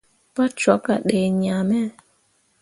Pa 0.33 0.45
cwakke 0.57 0.91
a 0.97 1.03
dai 1.07 1.27
ŋaa 1.41 1.61
me. 1.69 1.79